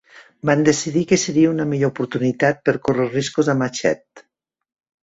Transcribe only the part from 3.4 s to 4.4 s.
amb Hachette.